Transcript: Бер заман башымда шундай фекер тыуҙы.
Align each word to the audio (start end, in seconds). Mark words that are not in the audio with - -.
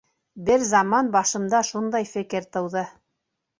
Бер 0.45 0.63
заман 0.69 1.11
башымда 1.17 1.61
шундай 1.69 2.11
фекер 2.15 2.51
тыуҙы. 2.57 2.87